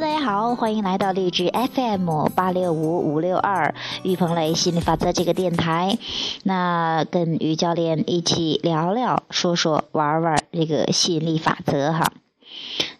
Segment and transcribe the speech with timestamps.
[0.00, 5.98] 家好，欢迎来到励志 FM 八六五五六二玉鹏雷心理法则这个电台。
[6.42, 12.12] 那跟于教练一起聊聊、说说、玩玩这个吸引力法则哈。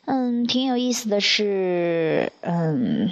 [0.07, 3.11] 嗯，挺有意思的是，嗯，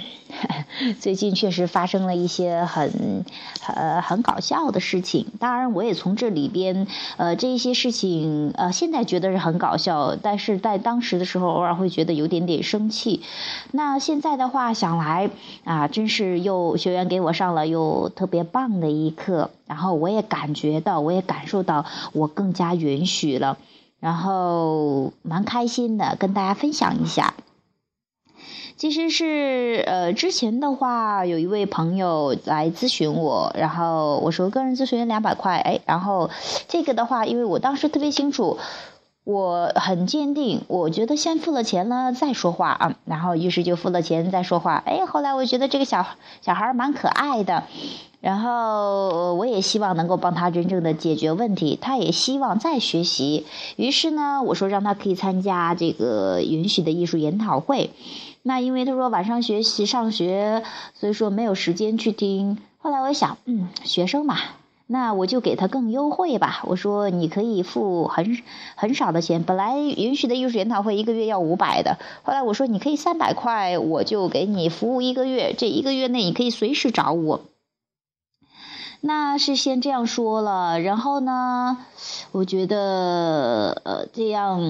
[1.01, 3.25] 最近确实发生了一些很
[3.67, 5.25] 呃很搞笑的事情。
[5.39, 6.85] 当然，我也从这里边
[7.17, 13.23] 呃这一些事情呃现在觉得是很搞笑，但是在当时的时候偶尔会觉得有点点生气。
[13.71, 15.31] 那现在的话想来
[15.63, 23.57] 啊，真是又学员给我上了又特别棒的一课，然后我也感觉到，我也感受到我更加允许了。
[24.03, 27.35] 然后蛮开心的，跟大家分享一下。
[28.75, 36.29] 其实是呃，之前的话有一位朋友来咨询我，然后我说个人咨询两百块，哎，然后
[36.67, 38.57] 这个的话，因为我当时特别清楚，
[39.23, 46.05] 我很坚定，我觉得先付了钱了再说话啊，然后于是就付了钱再说话，哎，后来我觉得这个小
[46.41, 47.63] 小孩蛮可爱的。
[48.19, 53.45] 然后我也希望能够帮他真正的解决问题，他也希望再学习。
[53.75, 57.89] 于是呢，我说让他可以参加这个允许的艺术研讨会。
[58.41, 62.59] 那因为他说晚上学习上学，所以说没有时间去听。
[62.77, 64.37] 后来我想，嗯，学生嘛，
[64.93, 66.61] 那我就给他更优惠吧。
[66.65, 68.37] 我说你可以付很
[68.75, 75.55] 很少的钱，本来允许的艺术研讨会一个月要五百的，后来我说你可以三百块，我就给你服务一个月。
[75.57, 77.41] 这一个月内你可以随时找我。
[79.01, 81.79] 那是先这样说了，然后呢，
[82.31, 84.61] 我觉得呃这样，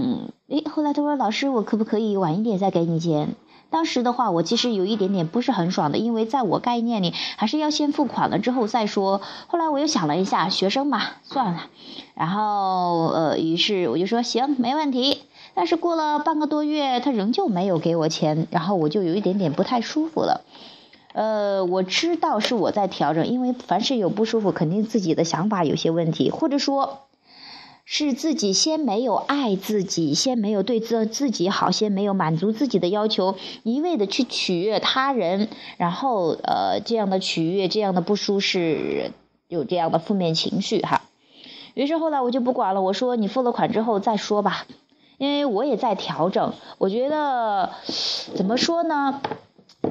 [0.47, 3.35] 诶，后来他说老师，我可不可以晚一点再给你钱？
[3.73, 9.19] 当时的话，我其实有一点点不是很爽的，因为在我概念里还是要先付款了之后再说。
[9.47, 11.66] 后来我又想了一下，学生嘛，算了。
[12.13, 15.23] 然后呃，于是我就说行，没问题。
[15.55, 20.41] 但是过了半个多月，他仍旧没有给我钱，然后我就有一点点不太舒服了。
[21.13, 27.00] 呃，我知道是我在调整，因为凡是有不舒服，肯定自己的想法有些问题，或者说，
[27.85, 39.11] 是自己先没有爱自己，先没有对自自己好，先没有满足自己的要求，一味的去取悦他人，然后呃，这样的取悦，这样的不舒适，
[39.47, 41.01] 有这样的负面情绪哈。
[41.73, 44.66] 于是后来我就不管了，我说你付了款之后再说吧，
[45.17, 47.72] 因为我也在调整，我觉得
[48.35, 49.22] 怎么说呢？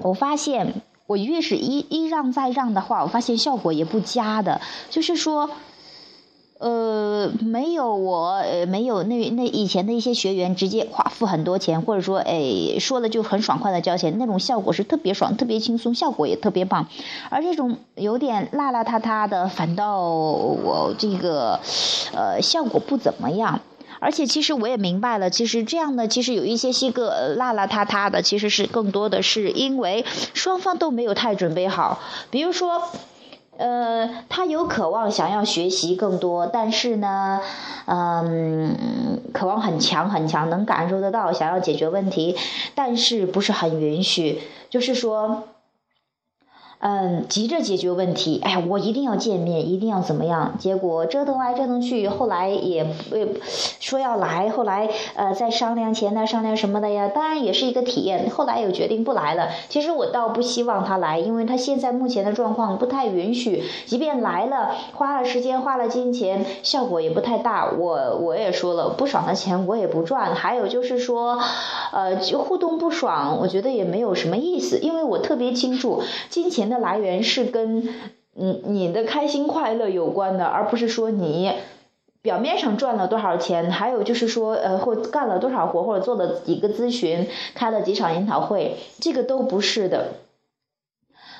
[0.03, 0.83] 我发现。
[1.09, 4.63] 我越是一一让再让的话，我发现效果也不佳的。
[4.89, 5.51] 就是说，
[6.63, 16.87] 呃，没有我，呃，没有那那以前的一些学员直接花付很多钱，或者说，哎，说了就很爽快的交钱，那种效果是特别爽、特别轻松，效果也特别棒。
[17.31, 21.59] 而这种有点邋邋遢遢的，反倒我这个，
[22.15, 23.61] 呃，效果不怎么样。
[23.99, 31.99] 而且其实我也明白了，其实这样的其实有一些些个邋邋遢遢的，其实是更多的是因为双方都没有太准备好。
[32.31, 32.83] 比如说，
[33.57, 37.41] 呃，他有渴望想要学习更多，但是呢，
[37.87, 42.37] 嗯，渴望很强很强，能感受得到想要解决问题，
[42.75, 44.41] 但是不是很允许，
[44.71, 45.45] 就是说。
[46.85, 50.55] 嗯，急着解决问题，哎呀，我一定要见面，一定要怎么样？
[50.59, 53.17] 结果折腾来折腾去，后来也不
[53.79, 57.07] 说要来，后来呃再商量钱呢，商量什么的呀？
[57.07, 58.29] 当然也是一个体验。
[58.31, 59.51] 后来又决定不来了。
[59.69, 63.63] 其实我倒不希望他来，因为他现在目前的状况不太允许。
[63.87, 67.71] 即便来了，花了时间，花了金钱，效果也不太大。
[67.71, 70.35] 我我也说了，不爽的钱我也不赚。
[70.35, 71.39] 还有就是说，
[71.93, 76.72] 呃，就互动不爽，我觉得也没有什么意思，因为我特别清楚金钱。
[76.73, 77.89] 的来源是跟
[78.35, 81.53] 你你的开心快乐有关的，而不是说你
[82.23, 90.15] 表面上赚了多少钱，还有就是说呃或干了多少活，或者做了几个咨询，开了几场研讨会，这个都不是的。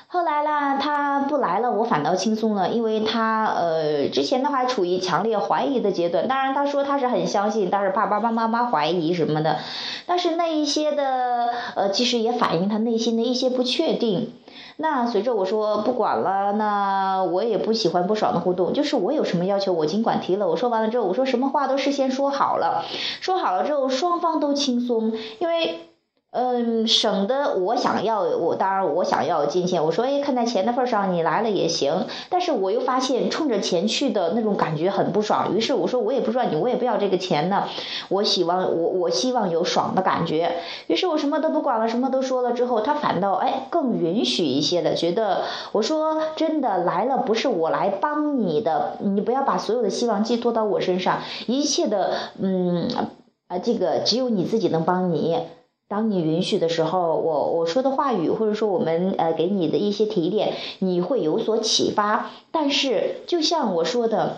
[0.05, 9.57] 后来啦，他不来了，我反倒轻松了，因为他呃之前的话处于强烈怀疑的阶段，当然他说他是很相信，但是怕爸爸妈妈怀疑什么的，
[10.05, 14.33] 但是那一些的呃其实也反映他内心的一些不确定。
[14.77, 20.47] 那随着我说不管了，那我也不喜欢不爽的互动，就是我有什么要求，我尽管提了。
[20.47, 22.83] 我说完了之后，我说什么话都事先说好了，
[23.21, 25.89] 说好了之后双方都轻松，因为。
[26.33, 29.83] 嗯，省得我想要，我当然我想要金钱。
[29.83, 32.07] 我说，哎，看在钱的份上，你来了也行。
[32.29, 35.55] 但是我又发现冲着钱去的那种感觉很不爽。
[35.55, 37.65] 于是我说，我也不赚你，我也不要这个钱呢。
[38.09, 40.55] 我希望我我希望有爽的感觉。
[40.87, 52.87] 于是我什么都不管了，什么都说了之后，他反倒哎更允许一些的，觉得我说真的来了不是我来帮你的，你不要把所有的希望寄托到我身上，一切的嗯
[53.47, 55.37] 啊这个只有你自己能帮你。
[55.87, 62.31] 当你允许的时候，我我说的话语，或者说我们呃给你的一些提点，你会有所启发。
[62.51, 64.37] 但是，就像我说的，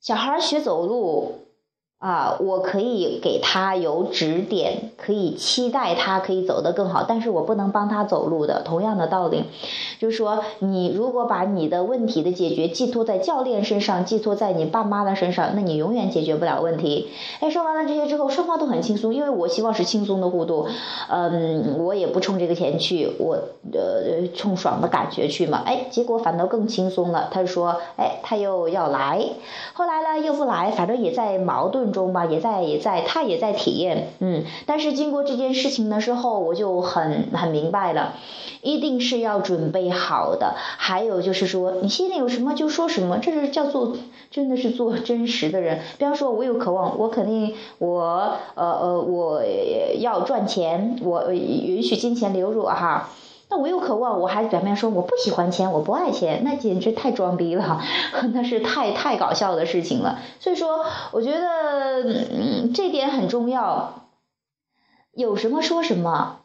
[0.00, 1.45] 小孩学走路。
[1.98, 8.60] 啊，我可以给他有指点，可以期待他可以走得更好，但是我不能帮他走路的。
[8.62, 9.44] 同样的道理，
[9.98, 17.08] 就是说，你如果把你的问题的解决寄托在教练身上，寄托在你爸妈的身上，那你永远解决不了问题。
[17.40, 20.66] 哎，说完了这些之后，双方都很轻松，因为我希望是轻松的互动。
[21.08, 23.38] 嗯，我也不冲这个钱去，我
[23.72, 25.62] 呃冲爽的感觉去嘛。
[25.64, 27.30] 哎，结果反倒更轻松了。
[27.32, 29.24] 他说，哎，他又要来，
[29.72, 31.85] 后来呢又不来，反正也在矛盾。
[31.92, 38.14] 中吧，也在也在，他也在体验，嗯，但是经过这件事情的时候，我就很很明白了，
[38.62, 40.54] 一定是要准备好的。
[40.56, 43.96] 还有就是说，你心里有什么就说什么，这是叫做
[44.30, 45.80] 真的是做真实的人。
[45.98, 49.42] 比方说，我有渴望，我肯定我呃呃我
[49.98, 53.10] 要赚钱，我允许金钱流入哈。
[53.48, 57.80] 那我有渴望，我还表面说我不喜欢钱，我不爱钱，那简直太装逼了，
[58.34, 60.18] 那是太太搞笑的事情了。
[60.40, 64.02] 所以说，我觉得嗯，这点很重要。
[65.12, 66.40] 有什么说什么，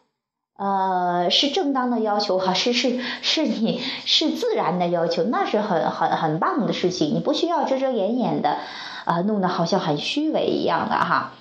[0.57, 8.59] 呃，是正当的要求哈，是是是你是自然的要求，那是很很很棒的事情，你不需要遮遮掩掩的，
[9.06, 11.31] 啊，弄得好像很虚伪一样的哈。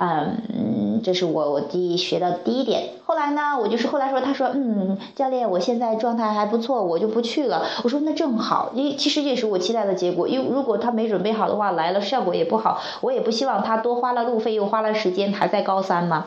[0.00, 2.90] 嗯，这是我我第一学到第一点。
[3.04, 7.64] 后来呢，我就是后来说，他说，嗯，教练，我现在状态还不错，我就不去了。
[7.82, 10.28] 我说那正好，因为其实也是我期待的结果。
[10.28, 12.80] 因为如果他没准备好的话，来了效果也不好。
[13.00, 16.26] 我也不希望他多花了路费，又花了时间，还在高三嘛。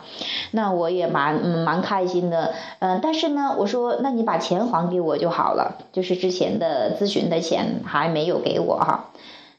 [0.50, 2.52] 那我也蛮嗯蛮开心的。
[2.80, 9.06] 嗯，但是呢，我说，那你把钱还给我就好了，就是之前的咨询的钱还没有给我哈。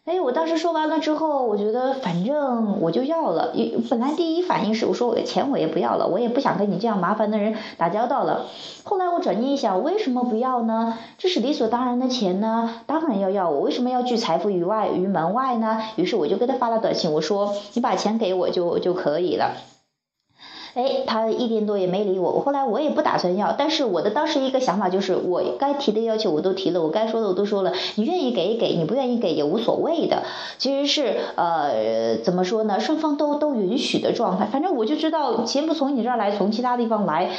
[0.06, 3.54] 哎，我当时说完了之后，我觉得反正我就要了。
[3.90, 8.48] 本来第一反应是我说我的钱我也不要了，我也不想跟你这样麻烦的人打交道了。
[8.84, 10.98] 后来我转念一想，为什么不要呢？
[11.18, 13.50] 这是理所当然的钱呢，当然要要。
[13.50, 15.82] 我为什么要拒财富于外于门外呢？
[15.96, 19.56] 于是我就给他发了短信，我说你把钱给我就就可以了。
[20.76, 22.32] 哎，他一点多也没理我。
[22.32, 27.72] 我后来我也不打算要，但是我的当时一个想法就是，我该提的要求我都提了，我该说的我都说了。
[27.96, 30.24] 你愿意给给，你不愿意给也无所谓的。
[30.58, 32.80] 其实是呃，怎么说呢？
[32.80, 34.46] 双方都都允许的状态。
[34.48, 37.30] 反正我就知道，钱不从你这儿来，从其他地方来。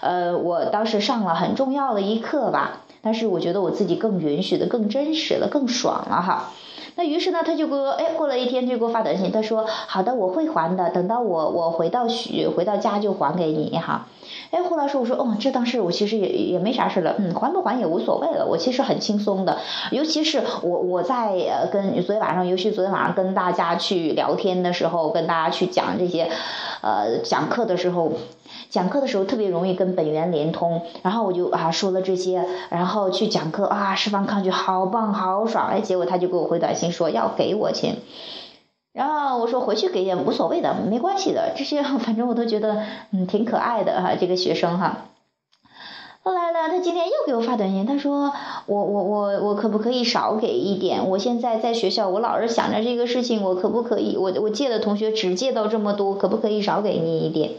[0.00, 2.82] 呃，我当时上了很重要的一课吧。
[3.02, 6.52] 但是我觉得我自己更允许的、更真实了、更爽了哈。
[6.96, 14.06] 那于是呢，他就给我，哎，过了一天就给我发短信，他说好的，我会还的，等到我我回到许回到家就还给你哈。
[14.50, 19.58] 哎，后来说我说，哦，这当时我其实也也没啥事了，嗯，还不还也无所谓了，我其实很轻松的，
[19.90, 26.30] 尤其是我我在呃跟昨天晚上，尤其昨天晚上跟大家去聊天的时候，跟大家去讲这些，
[26.80, 28.12] 呃，讲课的时候。
[28.74, 37.98] 讲课的时候特别容易跟本源连通，然后我就啊说了这些，然后去讲课啊释放抗拒，好棒好爽哎，结果他就给我回短信说要给我钱，
[38.92, 42.82] 然后我说回去给也无所谓的，没关系的，这些 反正我都觉得
[43.12, 45.04] 嗯挺可爱的哈，这个学生哈。
[46.26, 48.32] 后来呢，他今天又给我发短信，他说
[48.64, 51.10] 我我我我可不可以少给一点？
[51.10, 54.16] 我现在在学校，我老是想着这个事情，我可不可以？
[54.16, 57.50] 我我借的同学只借到这么多，可不可以少给你一点？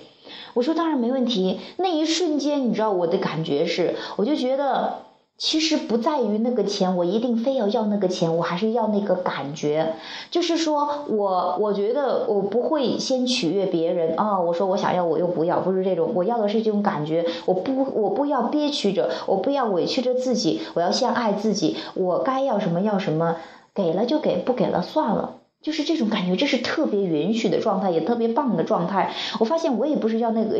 [0.55, 1.59] 我说当然没问题。
[1.77, 5.04] 那一瞬间，你知道我的感觉是，我就觉得
[5.37, 9.93] 其实不在于那个钱，我一定非要要那个钱，我还是要那个感觉。
[10.31, 14.39] 就是说我我觉得我不会先取悦别人啊。
[14.39, 17.25] 我说我想要，我又不要，不是这种，我要的是这种感觉。
[17.45, 21.75] 我不我不要憋屈着，我不要委屈着自己，我要先爱自己。
[21.95, 23.35] 我该要什么要什么，
[23.73, 25.35] 给了就给，不给了算了。
[25.65, 29.15] 就是这种感觉，这是特别允许的状态，也特别棒的状态。
[29.39, 30.59] 我发现我也不是要那个，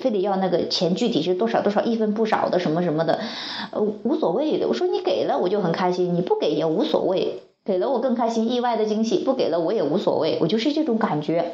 [0.00, 3.18] 非得要那个钱，具体是多少多少，一分不少的什么什么的，
[3.72, 4.68] 呃，无所谓的。
[4.68, 7.42] 我说你给了我就很开心，你不给也无所谓。
[7.64, 11.52] 给了我更开心，意外的惊喜；不给了我也无所谓，我就是这种感觉。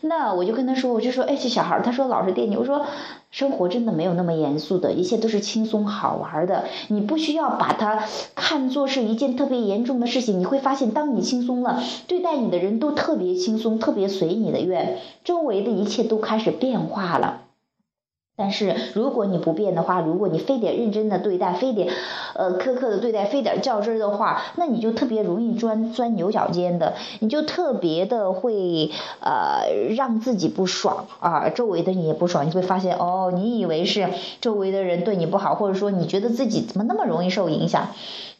[0.00, 2.56] 那我就跟他说，我就说，哎，这小孩，他说老是惦记。
[2.56, 2.86] 我说，
[3.32, 6.66] 生活真的没有那么严肃的，一切都是轻松好玩的。
[6.86, 8.04] 你不需要把它
[8.36, 10.38] 看作是一件特别严重的事情。
[10.38, 17.47] 你会发现，当你轻松了，对待你的人都特别轻松，特别随你的愿，周围的一切都开始变化了。
[18.38, 21.88] 但是如果你不变的话，如果你非得认真的对待，非得，
[22.34, 29.66] 呃，苛刻的对待，非得较真儿的话，那你就特别容易钻钻牛角尖的，你就特别的会呃
[29.96, 34.08] 让自己不爽啊，周围的你也不爽，你会发现哦，你以为是
[34.40, 37.88] 周围的人对你不好，或者说你觉得自己怎么那么容易受影响，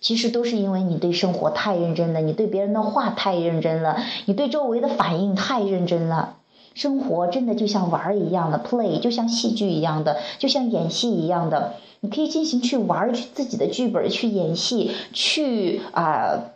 [0.01, 6.37] 其实都是因为你对生活太认真了，你对别人的话太认真了，你对周围的反应太认真了。
[6.79, 16.53] 生活真的就像玩儿一样的 play，就像戏剧一样的，就像演戏一样的，你可以进行去玩，去自己的剧本去演戏，去啊，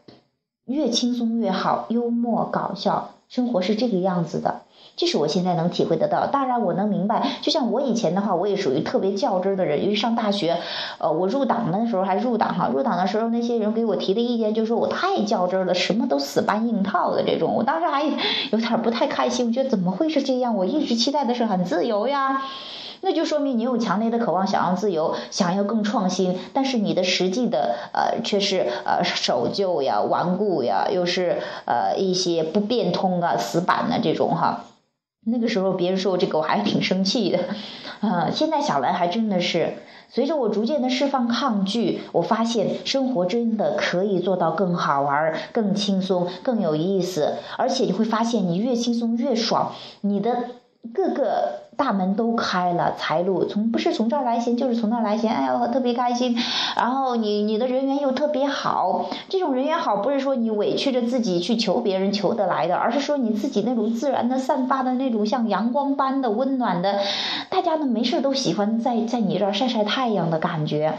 [0.64, 4.61] 越轻松越好，幽默搞笑，生活是这个样子的。
[4.94, 9.82] 这是我现在能体会得到，当然我能明白，就像我以前的话，我也属于特别较真儿的人。
[9.82, 10.58] 因为上大学，
[10.98, 17.54] 呃，我入党的时候还入党哈，入党的时候那些人给我提的意见就说我太较真儿了，什么都死搬硬套的这种。
[17.54, 20.54] 我当时还有点不太开心，我觉得怎么会是这样？
[20.54, 22.42] 我一直期待的是很自由呀，
[23.00, 34.66] 那就说明你有强烈的渴望，想要自由，想要更创新，但是你的实际的呃却是呃守旧呀、顽固呀，又是呃一些不变通啊、死板的这种哈。
[35.24, 37.38] 那个时候别人说我这个我还挺生气的，
[38.00, 39.74] 呃，现在想来还真的是，
[40.08, 50.36] 随着我逐渐的释放抗拒，我发现生活真的可以做到更好玩、更轻松、更有意思，而且你会发现你越轻松越爽，你的。
[50.92, 55.32] 各个大门都开了，财路从不是从这儿来钱，就是从那儿来钱。
[55.32, 56.36] 哎呦，特别开心。
[56.76, 66.98] 然后你你的人缘又特别好，这种人缘好不是说你委屈着自己去求别人求得来的，而是说你自己那种自然的散发的那种像阳光般的温暖的，
[67.48, 70.94] 大家呢没事都喜欢在在你这儿晒晒太阳的感觉，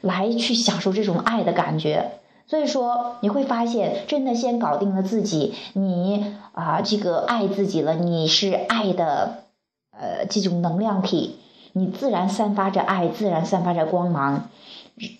[0.00, 2.12] 来去享受这种爱的感觉。
[2.48, 9.44] 所以说你会发现，真的先搞定了自己，你啊这个爱自己了，你是爱的，
[9.90, 11.36] 呃这种能量体，
[11.74, 14.48] 你自然散发着爱，自然散发着光芒，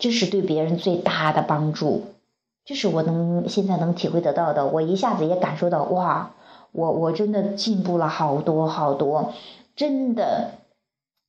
[0.00, 2.06] 这是对别人最大的帮助，
[2.64, 4.66] 这是我能现在能体会得到的。
[4.66, 6.30] 我一下子也感受到，哇，
[6.72, 9.34] 我我真的进步了好多好多，
[9.76, 10.52] 真的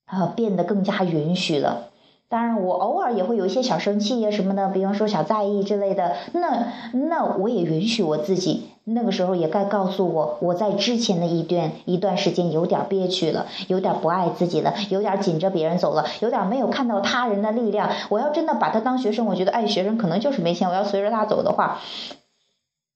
[0.06, 1.89] 啊变得更加允许了。
[2.30, 6.16] 当然，我偶尔也会有一些小生气呀什么的，比方说小在意之类的。
[6.32, 17.90] 那那我也允许我自己，那个时候也该告诉我，我在之前的一段一段时间有点憋屈了，有点不爱自己了，有点紧着别人走了，有点没有看到他人的力量。
[18.10, 21.80] 我要真的把他当学生，我觉得爱学生可能就是没钱，我要随着他走的话，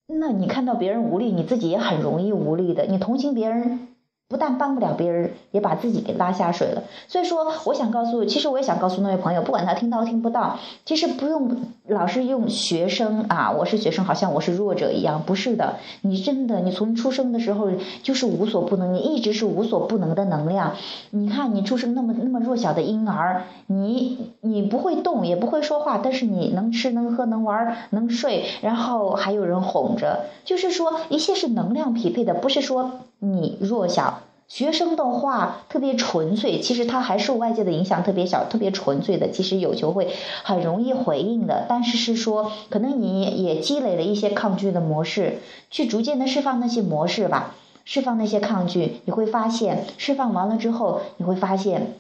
[0.08, 2.86] 那你看到别人无力，你自己也很容易无力的。
[2.86, 3.88] 你同情别人。
[4.34, 6.82] 不但帮不了别人，也把自己给拉下水了。
[7.08, 15.76] 所以说，我想告诉，其实我也想告诉那位朋友，不管他听到听不到，其实不用老是用学生啊，我是学生，好像我是弱者一样，不是的。
[16.00, 17.72] 你真的，你从出生的时候
[18.02, 20.76] 就是无所不能，你一直是无所不能的能量。
[21.10, 34.20] 你看，你出生那么那么弱小的婴儿，你你不会动，也不会说话，但是你能吃能喝能玩能睡，然后还有人哄着，就是说一切是能量匹配的，不是说你弱小。
[34.54, 41.66] 学生的话特别纯粹，其实他还受外界的影响特别小，特别纯粹的，其实有求会很容易回应的。
[41.68, 45.40] 但是是说，可能你也积累了一些抗拒的模式，
[45.72, 51.96] 去逐渐的释放那些模式吧，释放那些抗拒，你会发现，释放完了之后，你会发现，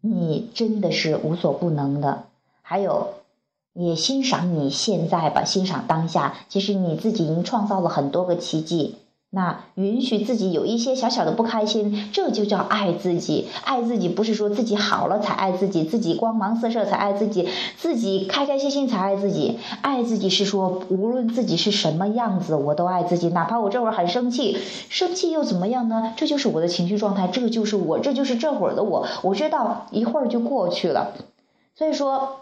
[0.00, 2.24] 你真的是无所不能的。
[2.62, 3.10] 还有，
[3.72, 8.96] 也欣赏你现在吧，欣赏当下，其实你自己已经创造了很多个奇迹。
[9.34, 13.48] 那允许自己有一些小小的不开心，这就叫爱自己。
[13.64, 17.48] 爱自己不是说自己好了才爱自己，自己光芒四射才爱自己，
[17.78, 19.58] 自己开开心心才爱自己。
[19.80, 23.30] 爱自己是说，无论自己是什么样子，我都爱自己。
[23.30, 24.58] 哪怕我这会儿很生气，
[24.90, 26.12] 生气又怎么样呢？
[26.14, 29.06] 这就是我的情绪状态，这就是我，这就是这会儿的我。
[29.22, 31.14] 我知道一会儿就过去了。
[31.74, 32.40] 所以说，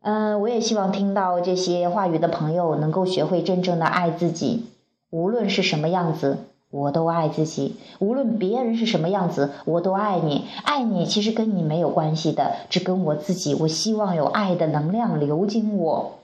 [0.00, 4.66] 嗯，我也希望听到这些话语的朋友能够学会真正的爱自己。
[5.14, 6.38] 无论是什么样子，
[6.72, 10.46] 我都爱自己；无论别人是什么样子，我都爱你。
[10.64, 13.54] 爱你其实跟你没有关系的，只跟我自己。
[13.54, 16.18] 我希望有爱的能量流经我。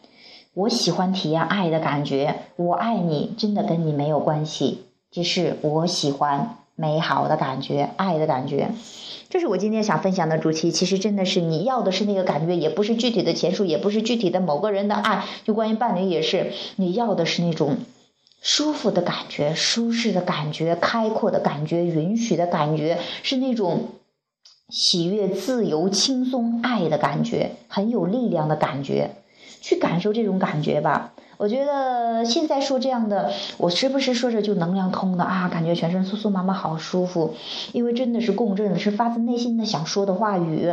[0.55, 2.35] 我喜欢体验爱的感觉。
[2.57, 4.83] 我爱你，真的跟你没有关系，
[5.13, 8.73] 只是我喜欢美好的感觉，爱的感觉。
[9.29, 10.73] 这是我今天想分享的主题。
[10.73, 15.23] 其实真的是你要的是那个感觉，也不是具体的钱数，也不是具体的某个人的爱。
[15.45, 17.77] 就关于伴侣也是，你要的是那种。
[18.41, 23.89] 舒服的感觉，舒适的感觉，开阔的感觉，允许的感觉，是那种
[24.69, 29.11] 喜悦、自由、轻松、爱的感觉，很有力量的感觉。
[29.63, 31.13] 去感受这种感觉吧。
[31.37, 37.35] 我觉得现在说这样的，我时不时说着就能量通的啊，感觉全身酥酥麻麻，好舒服。
[37.73, 40.73] 因为真的是共振的，是发自内心的想说的话语。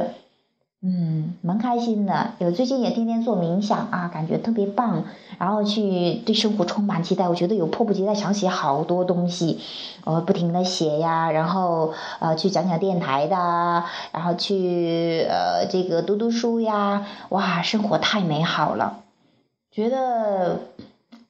[0.84, 2.34] 嗯，蛮开心的。
[2.38, 5.06] 有最近也天天做冥想啊，感觉特别棒。
[5.40, 9.60] 然后去对生活充满期待，我觉得有迫不及待想写好多东西，
[10.06, 11.32] 我不停的写呀。
[11.32, 13.36] 然后呃，去讲讲电台的，
[14.12, 17.08] 然后去呃这个读读书呀。
[17.30, 19.00] 哇，生活太美好了，
[19.72, 20.60] 觉得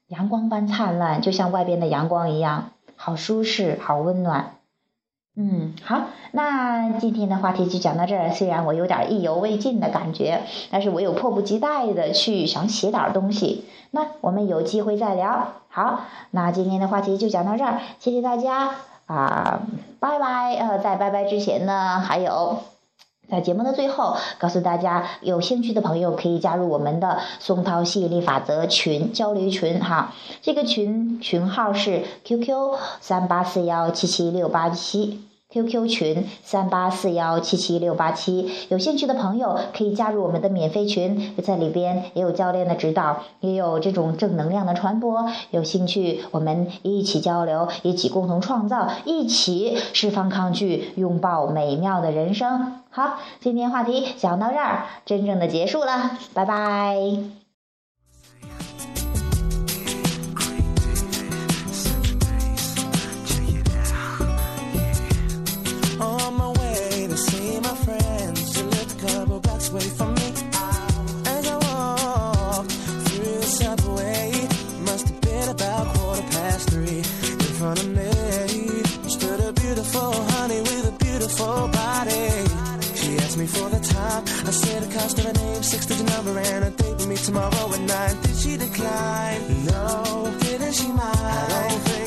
[0.08, 4.57] 阳光般灿烂，就像外边的阳光一样，好舒适，好温暖。
[5.40, 8.32] 嗯，好，那今天的话题就讲到这儿。
[8.32, 10.42] 虽然我有点意犹未尽的感觉，
[10.72, 13.66] 但是我有迫不及待的去想写点东西。
[13.92, 15.50] 那我们有机会再聊。
[15.70, 18.72] 好，那今天的话题就讲到这儿，谢谢大家
[19.06, 19.62] 啊，
[20.00, 20.56] 拜拜。
[20.56, 22.58] 呃，在拜拜之前呢，还有
[23.30, 30.16] 在节目的最后，告诉大家，有兴趣的朋友可以加入我们的松涛吸引力法则群交流群哈。
[30.42, 35.27] 这个群群号是 QQ 三八四幺七七六八七。
[35.50, 45.26] QQ 群三八四幺七七六八七，有兴趣的朋友可以加入我们的免费群，在里边也有教练的指导，也有这种正能量的传播。
[45.52, 52.82] 有兴趣，我们一起交流，一起共同创造，一起释放抗拒，拥抱美妙的人生。
[52.90, 57.47] 好，今天话题讲到这儿，真正的结束了，拜拜。
[84.48, 87.74] I said the cost of a name, six digit number, and a date with me tomorrow
[87.74, 88.22] at nine.
[88.22, 89.66] Did she decline?
[89.66, 90.34] No.
[90.40, 91.02] Didn't she mind?
[91.20, 92.07] I don't think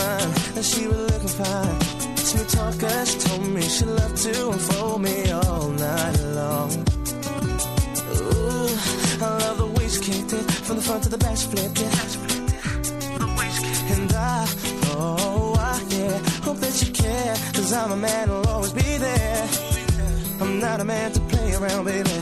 [0.00, 0.30] mine.
[0.56, 1.76] And she was looking fine.
[2.28, 6.70] Sweet talker, she told me she loved to unfold me all night long.
[8.16, 8.70] Ooh,
[9.24, 11.80] I love the way she kicked it from the front to the back, she flipped
[11.80, 11.94] it.
[13.94, 14.46] And I,
[14.94, 19.48] oh, I, yeah, hope that you care, cause I'm a man who'll always be there.
[20.40, 22.16] I'm not a man to play around, baby.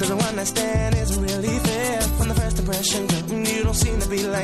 [0.00, 2.00] Cause a one night stand isn't really fair.
[2.16, 4.39] From the first impression, girl, you don't seem to be like